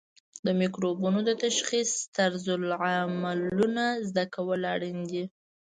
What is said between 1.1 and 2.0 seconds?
د تشخیص